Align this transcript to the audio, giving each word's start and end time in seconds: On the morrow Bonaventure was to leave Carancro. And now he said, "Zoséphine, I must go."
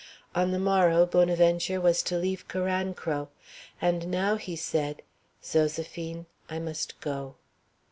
On 0.33 0.49
the 0.49 0.57
morrow 0.57 1.05
Bonaventure 1.05 1.79
was 1.79 2.01
to 2.01 2.17
leave 2.17 2.47
Carancro. 2.47 3.29
And 3.79 4.07
now 4.09 4.35
he 4.35 4.55
said, 4.55 5.03
"Zoséphine, 5.43 6.25
I 6.49 6.57
must 6.57 6.99
go." 7.01 7.35